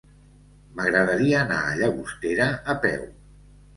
M'agradaria 0.77 1.37
anar 1.43 1.59
a 1.67 1.77
Llagostera 1.81 2.49
a 2.75 2.79
peu. 2.87 3.05